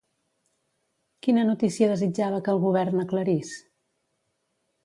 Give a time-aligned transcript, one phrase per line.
[1.27, 3.55] Quina notícia desitjava que el govern aclarís?